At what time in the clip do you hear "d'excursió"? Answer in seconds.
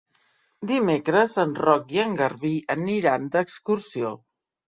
3.37-4.17